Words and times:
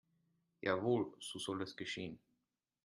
Jawohl, 0.61 1.13
so 1.19 1.37
soll 1.37 1.61
es 1.61 1.75
geschehen. 1.77 2.19